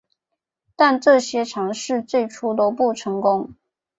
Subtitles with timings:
[0.75, 3.53] 但这些尝试最初都不成功。